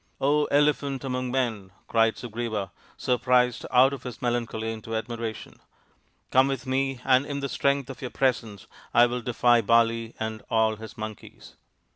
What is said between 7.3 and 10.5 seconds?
the strength of your presence I will defy Bali and